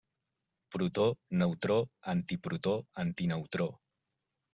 [0.71, 3.81] Protó, Neutró, Antiprotó, Antineutró.